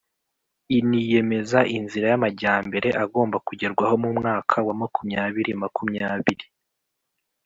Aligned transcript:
iniyemeza 0.77 1.59
inzira 1.77 2.05
y'amajyambere 2.11 2.89
agomba 3.03 3.37
kugerwaho 3.47 3.93
mu 4.03 4.09
mwaka 4.17 4.55
wa 4.67 4.75
makumyabiri 4.81 5.51
makumyabiri 5.61 6.45